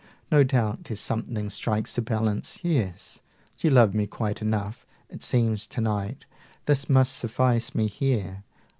No 0.31 0.43
doubt, 0.43 0.85
there's 0.85 0.99
something 0.99 1.47
strikes 1.51 1.95
a 1.95 2.01
balance. 2.01 2.57
Yes, 2.63 3.19
You 3.59 3.69
loved 3.69 3.93
me 3.93 4.07
quite 4.07 4.41
enough, 4.41 4.83
it 5.11 5.21
seems 5.21 5.67
tonight. 5.67 6.25
This 6.65 6.89
must 6.89 7.15
suffice 7.15 7.75
me 7.75 7.85
here. 7.85 8.43